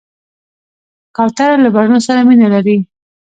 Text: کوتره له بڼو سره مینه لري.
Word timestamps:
کوتره 1.15 1.55
له 1.63 1.69
بڼو 1.75 1.97
سره 2.07 2.21
مینه 2.27 2.47
لري. 2.53 2.77